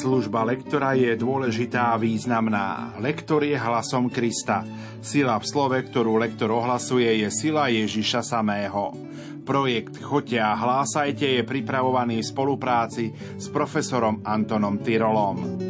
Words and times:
Služba 0.00 0.48
lektora 0.48 0.96
je 0.96 1.12
dôležitá 1.12 1.92
a 1.92 2.00
významná. 2.00 2.96
Lektor 3.04 3.44
je 3.44 3.52
hlasom 3.52 4.08
Krista. 4.08 4.64
Sila 5.04 5.36
v 5.36 5.44
slove, 5.44 5.76
ktorú 5.76 6.16
lektor 6.16 6.48
ohlasuje, 6.56 7.20
je 7.20 7.28
sila 7.28 7.68
Ježiša 7.68 8.24
samého. 8.24 8.96
Projekt 9.44 10.00
Choďte 10.00 10.40
a 10.40 10.56
hlásajte 10.56 11.36
je 11.36 11.42
pripravovaný 11.44 12.24
v 12.24 12.30
spolupráci 12.32 13.12
s 13.12 13.52
profesorom 13.52 14.24
Antonom 14.24 14.80
Tyrolom. 14.80 15.69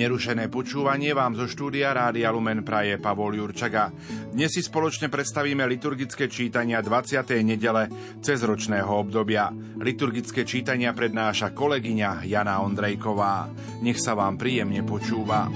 Nerušené 0.00 0.48
počúvanie 0.48 1.12
vám 1.12 1.36
zo 1.36 1.44
štúdia 1.44 1.92
Rádia 1.92 2.32
Lumen 2.32 2.64
praje 2.64 2.96
Pavol 2.96 3.36
Jurčaga. 3.36 3.92
Dnes 4.32 4.48
si 4.48 4.64
spoločne 4.64 5.12
predstavíme 5.12 5.60
liturgické 5.68 6.24
čítania 6.24 6.80
20. 6.80 7.20
nedele 7.44 8.16
cez 8.24 8.40
ročného 8.40 8.88
obdobia. 8.88 9.52
Liturgické 9.76 10.48
čítania 10.48 10.96
prednáša 10.96 11.52
kolegyňa 11.52 12.24
Jana 12.24 12.64
Ondrejková. 12.64 13.52
Nech 13.84 14.00
sa 14.00 14.16
vám 14.16 14.40
príjemne 14.40 14.80
počúva. 14.88 15.52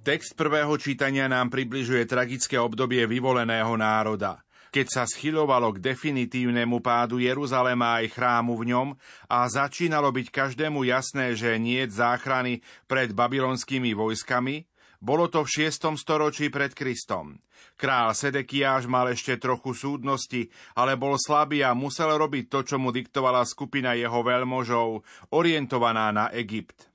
Text 0.00 0.32
prvého 0.32 0.72
čítania 0.80 1.28
nám 1.28 1.52
približuje 1.52 2.08
tragické 2.08 2.56
obdobie 2.56 3.04
vyvoleného 3.04 3.76
národa 3.76 4.40
keď 4.72 4.86
sa 4.88 5.04
schylovalo 5.04 5.76
k 5.76 5.84
definitívnemu 5.84 6.80
pádu 6.80 7.20
Jeruzalema 7.20 8.00
aj 8.00 8.16
chrámu 8.16 8.56
v 8.56 8.72
ňom 8.72 8.88
a 9.28 9.44
začínalo 9.44 10.08
byť 10.08 10.26
každému 10.32 10.88
jasné, 10.88 11.36
že 11.36 11.60
nie 11.60 11.84
záchrany 11.84 12.64
pred 12.88 13.12
babylonskými 13.12 13.92
vojskami, 13.92 14.64
bolo 15.02 15.28
to 15.28 15.44
v 15.44 15.68
6. 15.68 15.98
storočí 15.98 16.48
pred 16.48 16.72
Kristom. 16.72 17.36
Král 17.74 18.14
Sedekiáš 18.14 18.86
mal 18.86 19.10
ešte 19.10 19.34
trochu 19.34 19.74
súdnosti, 19.74 20.48
ale 20.78 20.94
bol 20.94 21.18
slabý 21.18 21.66
a 21.66 21.74
musel 21.74 22.14
robiť 22.14 22.46
to, 22.46 22.60
čo 22.62 22.76
mu 22.78 22.94
diktovala 22.94 23.42
skupina 23.42 23.92
jeho 23.98 24.22
veľmožov, 24.22 25.02
orientovaná 25.34 26.14
na 26.14 26.30
Egypt. 26.32 26.86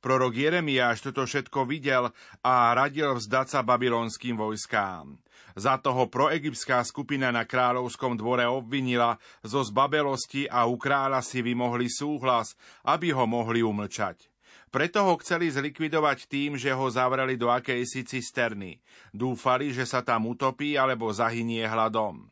Prorok 0.00 0.32
Jeremiáš 0.32 1.08
toto 1.08 1.28
všetko 1.28 1.68
videl 1.68 2.08
a 2.40 2.72
radil 2.72 3.16
vzdať 3.16 3.46
sa 3.48 3.60
babylonským 3.60 4.36
vojskám. 4.36 5.16
Za 5.58 5.82
toho 5.82 6.06
proegyptská 6.06 6.78
skupina 6.86 7.34
na 7.34 7.42
kráľovskom 7.42 8.14
dvore 8.14 8.46
obvinila 8.46 9.18
zo 9.42 9.60
zbabelosti 9.66 10.46
a 10.46 10.66
u 10.70 10.78
kráľa 10.78 11.20
si 11.20 11.42
vymohli 11.42 11.90
súhlas, 11.90 12.54
aby 12.86 13.10
ho 13.10 13.26
mohli 13.26 13.60
umlčať. 13.60 14.30
Preto 14.70 15.02
ho 15.02 15.18
chceli 15.18 15.50
zlikvidovať 15.50 16.30
tým, 16.30 16.54
že 16.54 16.70
ho 16.70 16.86
zavreli 16.86 17.34
do 17.34 17.50
akejsi 17.50 18.06
cisterny. 18.06 18.78
Dúfali, 19.10 19.74
že 19.74 19.82
sa 19.82 20.06
tam 20.06 20.30
utopí 20.30 20.78
alebo 20.78 21.10
zahynie 21.10 21.66
hladom. 21.66 22.30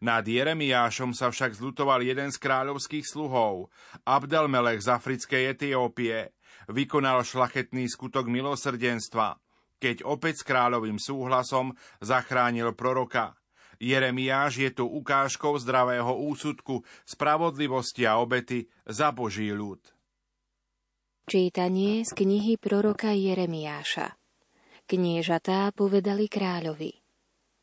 Nad 0.00 0.24
Jeremiášom 0.24 1.12
sa 1.12 1.28
však 1.28 1.52
zlutoval 1.60 2.00
jeden 2.00 2.32
z 2.32 2.40
kráľovských 2.40 3.04
sluhov, 3.04 3.68
Abdelmelech 4.08 4.80
z 4.80 4.96
africkej 4.96 5.42
Etiópie. 5.52 6.32
Vykonal 6.72 7.20
šlachetný 7.20 7.84
skutok 7.92 8.32
milosrdenstva 8.32 9.43
keď 9.78 10.06
opäť 10.06 10.42
s 10.42 10.46
kráľovým 10.46 10.98
súhlasom 11.00 11.74
zachránil 12.00 12.74
proroka. 12.74 13.38
Jeremiáš 13.82 14.62
je 14.62 14.70
tu 14.70 14.84
ukážkou 14.86 15.58
zdravého 15.58 16.14
úsudku, 16.14 16.86
spravodlivosti 17.04 18.06
a 18.06 18.22
obety 18.22 18.70
za 18.86 19.10
Boží 19.10 19.50
ľud. 19.50 19.82
Čítanie 21.24 22.04
z 22.04 22.12
knihy 22.12 22.60
proroka 22.60 23.16
Jeremiáša 23.16 24.12
Kniežatá 24.84 25.72
povedali 25.72 26.28
kráľovi 26.28 26.92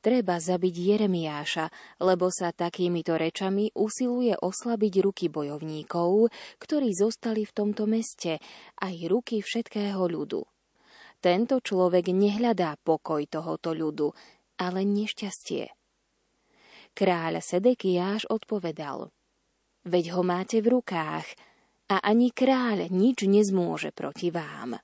Treba 0.02 0.42
zabiť 0.42 0.74
Jeremiáša, 0.74 1.70
lebo 2.02 2.34
sa 2.34 2.50
takýmito 2.50 3.14
rečami 3.22 3.70
usiluje 3.78 4.34
oslabiť 4.34 4.94
ruky 5.06 5.30
bojovníkov, 5.30 6.34
ktorí 6.58 6.90
zostali 6.98 7.46
v 7.46 7.54
tomto 7.54 7.86
meste, 7.86 8.42
aj 8.82 8.96
ruky 9.06 9.46
všetkého 9.46 10.02
ľudu. 10.02 10.42
Tento 11.22 11.62
človek 11.62 12.10
nehľadá 12.10 12.82
pokoj 12.82 13.22
tohoto 13.30 13.78
ľudu, 13.78 14.10
ale 14.58 14.82
nešťastie. 14.82 15.70
Kráľ 16.98 17.46
Sedekiáš 17.46 18.26
odpovedal, 18.26 19.14
veď 19.86 20.18
ho 20.18 20.22
máte 20.26 20.66
v 20.66 20.82
rukách 20.82 21.30
a 21.94 22.02
ani 22.02 22.34
kráľ 22.34 22.90
nič 22.90 23.30
nezmôže 23.30 23.94
proti 23.94 24.34
vám. 24.34 24.82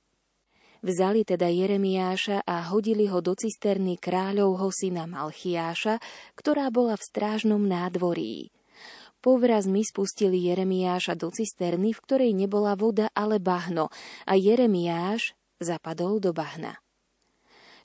Vzali 0.78 1.26
teda 1.26 1.50
Jeremiáša 1.50 2.46
a 2.46 2.70
hodili 2.70 3.10
ho 3.10 3.18
do 3.18 3.34
cisterny 3.34 3.98
kráľovho 3.98 4.70
syna 4.70 5.10
Malchiáša, 5.10 5.98
ktorá 6.38 6.70
bola 6.70 6.94
v 6.94 7.02
strážnom 7.02 7.66
nádvorí. 7.66 8.54
Povrazmi 9.18 9.82
spustili 9.82 10.46
Jeremiáša 10.46 11.18
do 11.18 11.34
cisterny, 11.34 11.90
v 11.90 12.02
ktorej 12.06 12.30
nebola 12.30 12.78
voda, 12.78 13.10
ale 13.10 13.42
bahno, 13.42 13.90
a 14.22 14.38
Jeremiáš, 14.38 15.34
zapadol 15.58 16.18
do 16.22 16.34
bahna. 16.34 16.78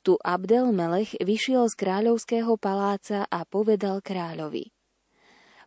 Tu 0.03 0.19
Abdel 0.19 0.75
Melech 0.75 1.15
vyšiel 1.23 1.71
z 1.71 1.75
kráľovského 1.79 2.59
paláca 2.59 3.23
a 3.31 3.47
povedal 3.47 4.03
kráľovi. 4.03 4.75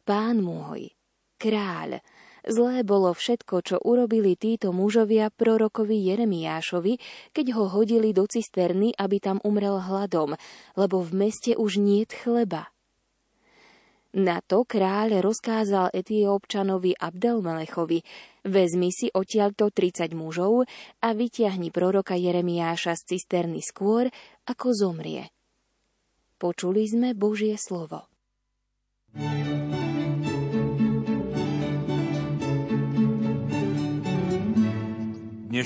Pán 0.05 0.45
môj, 0.45 0.93
kráľ, 1.41 2.05
zlé 2.45 2.85
bolo 2.85 3.17
všetko, 3.17 3.65
čo 3.65 3.77
urobili 3.81 4.37
títo 4.37 4.77
mužovia 4.77 5.33
prorokovi 5.33 5.99
Jeremiášovi, 6.13 7.01
keď 7.33 7.47
ho 7.57 7.65
hodili 7.73 8.13
do 8.13 8.29
cisterny, 8.29 8.93
aby 8.95 9.17
tam 9.19 9.41
umrel 9.41 9.81
hladom, 9.81 10.37
lebo 10.77 11.01
v 11.01 11.11
meste 11.17 11.57
už 11.57 11.81
niet 11.81 12.13
chleba. 12.13 12.76
Na 14.17 14.41
to 14.41 14.65
kráľ 14.65 15.21
rozkázal 15.21 15.93
Etiópčanovi 15.93 16.97
Abdelmelechovi, 16.97 18.01
vezmi 18.49 18.89
si 18.89 19.13
odtiaľto 19.13 19.69
30 19.69 20.17
mužov 20.17 20.65
a 21.05 21.13
vytiahni 21.13 21.69
proroka 21.69 22.17
Jeremiáša 22.17 22.97
z 22.97 23.13
cisterny 23.13 23.61
skôr, 23.61 24.09
ako 24.49 24.73
zomrie. 24.73 25.29
Počuli 26.41 26.89
sme 26.89 27.13
Božie 27.13 27.61
slovo. 27.61 28.09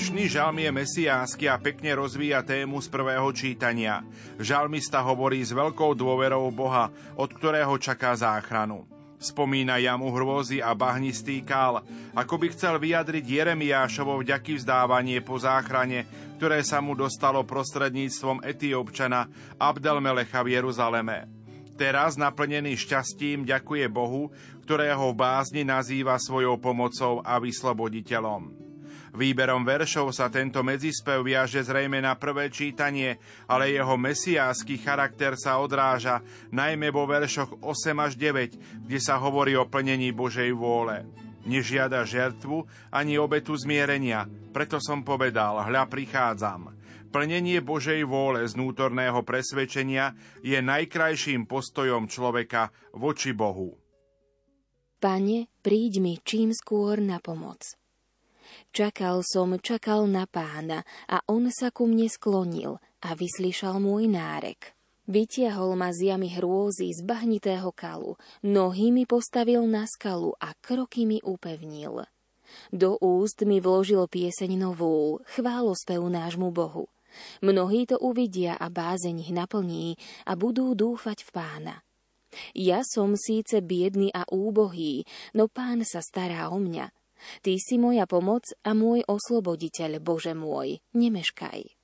Dnešný 0.01 0.33
žalm 0.33 0.57
je 0.57 0.71
mesiánsky 0.73 1.45
a 1.45 1.61
pekne 1.61 1.93
rozvíja 1.93 2.41
tému 2.41 2.81
z 2.81 2.89
prvého 2.89 3.29
čítania. 3.37 4.01
Žalmista 4.41 4.97
hovorí 4.97 5.45
s 5.45 5.53
veľkou 5.53 5.93
dôverou 5.93 6.49
Boha, 6.49 6.89
od 7.13 7.29
ktorého 7.29 7.77
čaká 7.77 8.17
záchranu. 8.17 8.89
Spomína 9.21 9.77
jamu 9.77 10.09
hrôzy 10.09 10.57
a 10.57 10.73
bahnistý 10.73 11.45
kál, 11.45 11.85
ako 12.17 12.33
by 12.33 12.49
chcel 12.49 12.81
vyjadriť 12.81 13.21
Jeremiášovo 13.29 14.17
vďaky 14.25 14.57
vzdávanie 14.57 15.21
po 15.21 15.37
záchrane, 15.37 16.09
ktoré 16.41 16.65
sa 16.65 16.81
mu 16.81 16.97
dostalo 16.97 17.45
prostredníctvom 17.45 18.41
Etiópčana 18.41 19.29
Abdelmelecha 19.61 20.41
v 20.41 20.57
Jeruzaleme. 20.57 21.29
Teraz, 21.77 22.17
naplnený 22.17 22.73
šťastím, 22.73 23.45
ďakuje 23.45 23.85
Bohu, 23.85 24.33
ktorého 24.65 25.13
v 25.13 25.17
bázni 25.21 25.61
nazýva 25.61 26.17
svojou 26.17 26.57
pomocou 26.57 27.21
a 27.21 27.37
vysloboditeľom. 27.37 28.70
Výberom 29.11 29.67
veršov 29.67 30.15
sa 30.15 30.31
tento 30.31 30.63
medzispev 30.63 31.19
viaže 31.19 31.59
zrejme 31.59 31.99
na 31.99 32.15
prvé 32.15 32.47
čítanie, 32.47 33.19
ale 33.43 33.75
jeho 33.75 33.99
mesiánsky 33.99 34.79
charakter 34.79 35.35
sa 35.35 35.59
odráža 35.59 36.23
najmä 36.55 36.95
vo 36.95 37.03
veršoch 37.03 37.59
8 37.59 37.91
až 38.07 38.15
9, 38.15 38.87
kde 38.87 38.99
sa 39.03 39.19
hovorí 39.19 39.59
o 39.59 39.67
plnení 39.67 40.15
Božej 40.15 40.55
vôle. 40.55 41.03
Nežiada 41.43 42.07
žertvu 42.07 42.63
ani 42.87 43.19
obetu 43.19 43.51
zmierenia, 43.59 44.31
preto 44.55 44.79
som 44.79 45.03
povedal, 45.03 45.59
hľa 45.59 45.91
prichádzam. 45.91 46.71
Plnenie 47.11 47.59
Božej 47.59 48.07
vôle 48.07 48.47
z 48.47 48.55
vnútorného 48.55 49.19
presvedčenia 49.27 50.15
je 50.39 50.55
najkrajším 50.55 51.43
postojom 51.43 52.07
človeka 52.07 52.71
voči 52.95 53.35
Bohu. 53.35 53.75
Pane, 55.03 55.51
príď 55.59 55.99
mi 55.99 56.15
čím 56.23 56.55
skôr 56.55 57.03
na 57.03 57.19
pomoc. 57.19 57.80
Čakal 58.71 59.19
som, 59.27 59.59
čakal 59.59 60.07
na 60.07 60.23
pána 60.23 60.87
a 61.11 61.19
on 61.27 61.51
sa 61.51 61.75
ku 61.75 61.91
mne 61.91 62.07
sklonil 62.07 62.79
a 63.03 63.19
vyslyšal 63.19 63.83
môj 63.83 64.07
nárek. 64.07 64.71
Vytiahol 65.11 65.75
ma 65.75 65.91
z 65.91 66.15
jamy 66.15 66.31
hrôzy 66.31 66.87
z 66.95 67.03
bahnitého 67.03 67.67
kalu, 67.75 68.15
nohy 68.39 68.95
mi 68.95 69.03
postavil 69.03 69.67
na 69.67 69.83
skalu 69.83 70.31
a 70.39 70.55
kroky 70.63 71.03
mi 71.03 71.19
upevnil. 71.19 72.07
Do 72.71 72.95
úst 73.03 73.43
mi 73.43 73.59
vložil 73.59 74.07
pieseň 74.07 74.55
novú, 74.55 75.19
chválospev 75.35 75.99
nášmu 75.99 76.47
Bohu. 76.55 76.87
Mnohí 77.43 77.91
to 77.91 77.99
uvidia 77.99 78.55
a 78.55 78.71
bázeň 78.71 79.19
ich 79.19 79.35
naplní 79.35 79.99
a 80.23 80.39
budú 80.39 80.79
dúfať 80.79 81.27
v 81.27 81.29
pána. 81.35 81.75
Ja 82.55 82.87
som 82.87 83.19
síce 83.19 83.59
biedný 83.59 84.15
a 84.15 84.23
úbohý, 84.31 85.03
no 85.35 85.51
pán 85.51 85.83
sa 85.83 85.99
stará 85.99 86.47
o 86.47 86.55
mňa– 86.55 86.87
Ty 87.41 87.53
si 87.57 87.75
moja 87.77 88.09
pomoc 88.09 88.47
a 88.65 88.71
môj 88.75 89.05
osloboditeľ, 89.07 90.01
Bože 90.01 90.33
môj, 90.33 90.81
nemeškaj. 90.97 91.81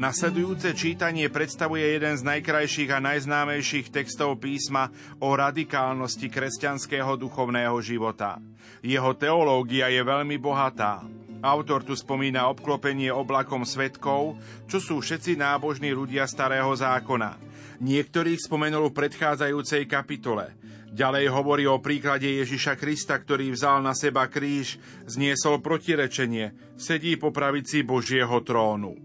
Nasledujúce 0.00 0.72
čítanie 0.72 1.28
predstavuje 1.28 1.84
jeden 1.84 2.16
z 2.16 2.24
najkrajších 2.24 2.88
a 2.88 3.04
najznámejších 3.04 3.92
textov 3.92 4.40
písma 4.40 4.88
o 5.20 5.36
radikálnosti 5.36 6.32
kresťanského 6.32 7.20
duchovného 7.20 7.76
života. 7.84 8.40
Jeho 8.80 9.12
teológia 9.12 9.92
je 9.92 10.00
veľmi 10.00 10.40
bohatá. 10.40 11.04
Autor 11.40 11.80
tu 11.80 11.96
spomína 11.96 12.52
obklopenie 12.52 13.08
oblakom 13.08 13.64
svetkov, 13.64 14.36
čo 14.68 14.76
sú 14.76 15.00
všetci 15.00 15.40
nábožní 15.40 15.88
ľudia 15.96 16.28
starého 16.28 16.68
zákona. 16.76 17.40
Niektorých 17.80 18.44
spomenul 18.44 18.92
v 18.92 18.96
predchádzajúcej 19.00 19.88
kapitole. 19.88 20.52
Ďalej 20.92 21.32
hovorí 21.32 21.64
o 21.64 21.80
príklade 21.80 22.28
Ježiša 22.28 22.76
Krista, 22.76 23.16
ktorý 23.16 23.56
vzal 23.56 23.80
na 23.80 23.96
seba 23.96 24.28
kríž, 24.28 24.76
zniesol 25.08 25.64
protirečenie, 25.64 26.76
sedí 26.76 27.16
po 27.16 27.32
pravici 27.32 27.80
Božieho 27.80 28.36
trónu. 28.44 29.00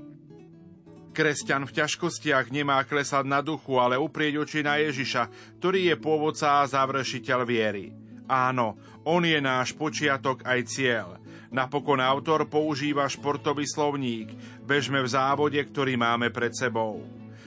Kresťan 1.16 1.64
v 1.64 1.72
ťažkostiach 1.72 2.52
nemá 2.52 2.84
klesať 2.84 3.24
na 3.24 3.40
duchu, 3.40 3.80
ale 3.80 3.96
uprieť 3.96 4.44
oči 4.44 4.60
na 4.60 4.76
Ježiša, 4.76 5.56
ktorý 5.64 5.88
je 5.88 5.96
pôvodca 5.96 6.60
a 6.60 6.68
završiteľ 6.68 7.40
viery. 7.48 7.96
Áno, 8.28 8.76
on 9.08 9.24
je 9.24 9.40
náš 9.40 9.72
počiatok 9.72 10.44
aj 10.44 10.60
cieľ. 10.68 11.16
Napokon 11.56 12.04
autor 12.04 12.52
používa 12.52 13.08
športový 13.08 13.64
slovník. 13.64 14.36
Bežme 14.60 15.00
v 15.00 15.08
závode, 15.08 15.56
ktorý 15.64 15.96
máme 15.96 16.28
pred 16.28 16.52
sebou. 16.52 17.00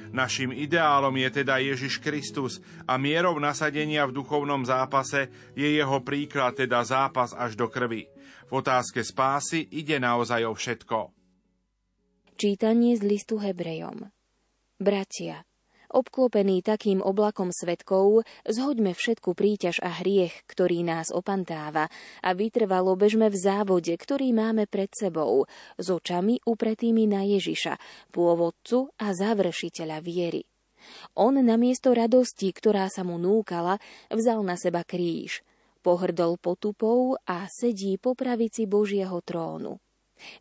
Našim 0.08 0.56
ideálom 0.56 1.12
je 1.12 1.44
teda 1.44 1.60
Ježiš 1.60 2.00
Kristus 2.00 2.64
a 2.88 2.96
mierou 2.96 3.36
nasadenia 3.36 4.08
v 4.08 4.16
duchovnom 4.16 4.64
zápase 4.64 5.52
je 5.52 5.68
jeho 5.76 6.00
príklad, 6.00 6.56
teda 6.56 6.80
zápas 6.88 7.36
až 7.36 7.52
do 7.52 7.68
krvi. 7.68 8.08
V 8.48 8.52
otázke 8.64 9.04
spásy 9.04 9.68
ide 9.76 10.00
naozaj 10.00 10.40
o 10.48 10.56
všetko. 10.56 11.12
Čítanie 12.40 12.96
z 12.96 13.04
listu 13.04 13.36
Hebrejom 13.36 14.08
Bratia, 14.80 15.44
obklopení 15.90 16.60
takým 16.60 17.00
oblakom 17.00 17.50
svetkov, 17.50 18.28
zhoďme 18.44 18.92
všetku 18.92 19.32
príťaž 19.32 19.80
a 19.80 20.00
hriech, 20.00 20.44
ktorý 20.46 20.84
nás 20.84 21.08
opantáva 21.10 21.88
a 22.20 22.30
vytrvalo 22.36 22.94
bežme 22.94 23.32
v 23.32 23.36
závode, 23.36 23.92
ktorý 23.96 24.30
máme 24.36 24.68
pred 24.68 24.92
sebou, 24.92 25.48
s 25.80 25.86
očami 25.88 26.44
upretými 26.44 27.08
na 27.08 27.24
Ježiša, 27.24 27.76
pôvodcu 28.12 28.92
a 29.00 29.16
završiteľa 29.16 29.98
viery. 30.04 30.44
On 31.18 31.34
namiesto 31.34 31.90
radosti, 31.90 32.54
ktorá 32.54 32.86
sa 32.86 33.02
mu 33.02 33.18
núkala, 33.18 33.82
vzal 34.12 34.46
na 34.46 34.54
seba 34.54 34.86
kríž, 34.86 35.42
pohrdol 35.82 36.38
potupou 36.38 37.18
a 37.26 37.48
sedí 37.50 37.98
po 37.98 38.14
pravici 38.14 38.68
Božieho 38.68 39.18
trónu. 39.24 39.80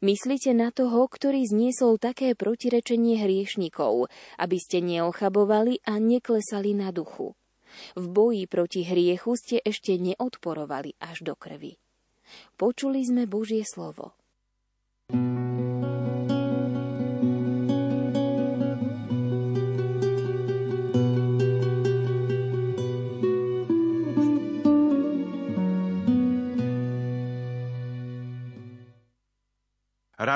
Myslíte 0.02 0.54
na 0.54 0.70
toho, 0.74 1.06
ktorý 1.08 1.46
zniesol 1.48 1.98
také 1.98 2.34
protirečenie 2.34 3.22
hriešnikov, 3.22 4.12
aby 4.38 4.58
ste 4.58 4.84
neochabovali 4.84 5.82
a 5.86 5.98
neklesali 5.98 6.74
na 6.78 6.94
duchu. 6.94 7.34
V 7.96 8.06
boji 8.08 8.44
proti 8.48 8.82
hriechu 8.88 9.36
ste 9.38 9.60
ešte 9.62 10.00
neodporovali 10.00 10.98
až 11.04 11.28
do 11.28 11.34
krvi. 11.36 11.78
Počuli 12.60 13.04
sme 13.08 13.24
Božie 13.28 13.64
slovo. 13.64 14.16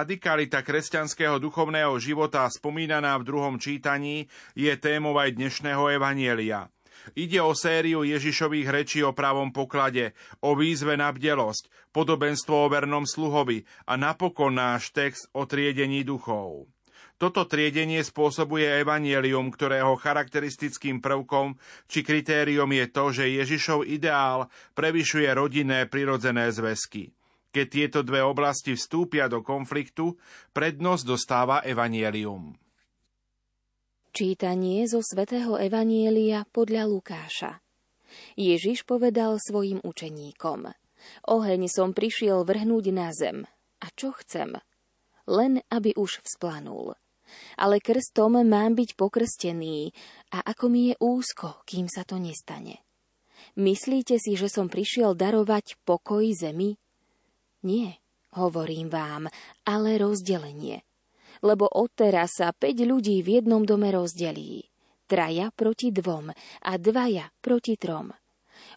Radikalita 0.02 0.66
kresťanského 0.66 1.38
duchovného 1.38 1.94
života 2.02 2.50
spomínaná 2.50 3.22
v 3.22 3.28
druhom 3.30 3.62
čítaní 3.62 4.26
je 4.58 4.74
témou 4.74 5.14
aj 5.14 5.38
dnešného 5.38 5.94
evanielia. 5.94 6.74
Ide 7.14 7.38
o 7.46 7.54
sériu 7.54 8.02
Ježišových 8.02 8.66
rečí 8.66 9.06
o 9.06 9.14
pravom 9.14 9.54
poklade, 9.54 10.18
o 10.42 10.58
výzve 10.58 10.98
na 10.98 11.14
bdelosť, 11.14 11.94
podobenstvo 11.94 12.66
o 12.66 12.72
vernom 12.74 13.06
sluhovi 13.06 13.62
a 13.86 13.94
napokon 13.94 14.58
náš 14.58 14.90
text 14.90 15.30
o 15.38 15.46
triedení 15.46 16.02
duchov. 16.02 16.66
Toto 17.22 17.46
triedenie 17.46 18.02
spôsobuje 18.02 18.82
evanielium, 18.82 19.54
ktorého 19.54 20.02
charakteristickým 20.02 20.98
prvkom 20.98 21.62
či 21.86 22.02
kritériom 22.02 22.74
je 22.74 22.86
to, 22.90 23.06
že 23.14 23.38
Ježišov 23.38 23.86
ideál 23.86 24.50
prevyšuje 24.74 25.30
rodinné 25.30 25.86
prirodzené 25.86 26.50
zväzky. 26.50 27.14
Keď 27.52 27.68
tieto 27.68 28.00
dve 28.00 28.24
oblasti 28.24 28.80
vstúpia 28.80 29.28
do 29.28 29.44
konfliktu, 29.44 30.16
prednosť 30.56 31.04
dostáva 31.04 31.60
evanielium. 31.68 32.56
Čítanie 34.12 34.88
zo 34.88 35.00
svätého 35.00 35.56
Evanielia 35.56 36.44
podľa 36.52 36.84
Lukáša 36.88 37.64
Ježiš 38.36 38.84
povedal 38.84 39.40
svojim 39.40 39.80
učeníkom 39.84 40.68
Oheň 41.28 41.62
som 41.72 41.96
prišiel 41.96 42.44
vrhnúť 42.44 42.86
na 42.92 43.10
zem. 43.16 43.48
A 43.82 43.88
čo 43.96 44.14
chcem? 44.14 44.60
Len 45.26 45.64
aby 45.74 45.98
už 45.98 46.22
vzplanul. 46.22 46.94
Ale 47.56 47.80
krstom 47.80 48.44
mám 48.44 48.76
byť 48.76 49.00
pokrstený 49.00 49.96
a 50.36 50.44
ako 50.44 50.66
mi 50.68 50.92
je 50.92 50.96
úzko, 51.00 51.64
kým 51.64 51.88
sa 51.88 52.04
to 52.04 52.20
nestane. 52.20 52.84
Myslíte 53.58 54.22
si, 54.22 54.38
že 54.38 54.52
som 54.52 54.70
prišiel 54.70 55.18
darovať 55.18 55.82
pokoj 55.88 56.24
zemi? 56.36 56.78
Nie, 57.62 58.02
hovorím 58.34 58.90
vám, 58.90 59.30
ale 59.66 60.02
rozdelenie. 60.02 60.82
Lebo 61.42 61.70
odteraz 61.70 62.38
sa 62.42 62.54
päť 62.54 62.86
ľudí 62.86 63.22
v 63.22 63.42
jednom 63.42 63.66
dome 63.66 63.90
rozdelí. 63.90 64.70
Traja 65.06 65.52
proti 65.52 65.92
dvom 65.92 66.32
a 66.34 66.72
dvaja 66.78 67.30
proti 67.42 67.76
trom. 67.76 68.14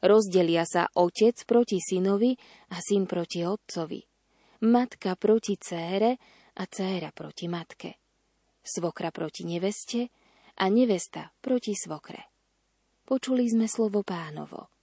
Rozdelia 0.00 0.64
sa 0.66 0.88
otec 0.96 1.36
proti 1.44 1.78
synovi 1.78 2.34
a 2.72 2.81
syn 2.81 3.04
proti 3.06 3.44
otcovi. 3.44 4.00
Matka 4.64 5.14
proti 5.14 5.54
cére 5.60 6.16
a 6.56 6.64
céra 6.66 7.12
proti 7.12 7.46
matke. 7.46 8.00
Svokra 8.64 9.12
proti 9.12 9.44
neveste 9.44 10.08
a 10.56 10.64
nevesta 10.72 11.28
proti 11.40 11.76
svokre. 11.76 12.32
Počuli 13.04 13.44
sme 13.44 13.69
slovo 13.69 14.00
pánovo. 14.00 14.73